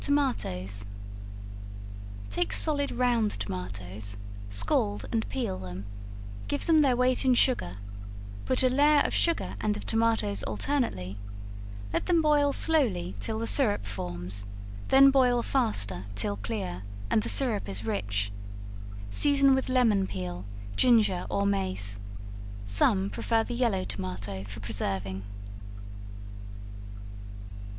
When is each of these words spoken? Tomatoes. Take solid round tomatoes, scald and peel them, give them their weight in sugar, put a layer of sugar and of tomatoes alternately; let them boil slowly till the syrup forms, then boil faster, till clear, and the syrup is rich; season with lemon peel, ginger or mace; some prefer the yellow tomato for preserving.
Tomatoes. 0.01 0.87
Take 2.31 2.53
solid 2.53 2.89
round 2.91 3.29
tomatoes, 3.33 4.17
scald 4.49 5.05
and 5.11 5.29
peel 5.29 5.59
them, 5.59 5.85
give 6.47 6.65
them 6.65 6.81
their 6.81 6.95
weight 6.95 7.23
in 7.23 7.35
sugar, 7.35 7.77
put 8.45 8.63
a 8.63 8.69
layer 8.69 9.01
of 9.01 9.13
sugar 9.13 9.55
and 9.61 9.77
of 9.77 9.85
tomatoes 9.85 10.41
alternately; 10.41 11.19
let 11.93 12.07
them 12.07 12.19
boil 12.19 12.51
slowly 12.51 13.13
till 13.19 13.37
the 13.37 13.45
syrup 13.45 13.85
forms, 13.85 14.47
then 14.87 15.11
boil 15.11 15.43
faster, 15.43 16.05
till 16.15 16.35
clear, 16.37 16.81
and 17.11 17.21
the 17.21 17.29
syrup 17.29 17.69
is 17.69 17.85
rich; 17.85 18.31
season 19.11 19.53
with 19.53 19.69
lemon 19.69 20.07
peel, 20.07 20.45
ginger 20.75 21.27
or 21.29 21.45
mace; 21.45 21.99
some 22.65 23.11
prefer 23.11 23.43
the 23.43 23.53
yellow 23.53 23.83
tomato 23.83 24.43
for 24.45 24.61
preserving. 24.61 25.21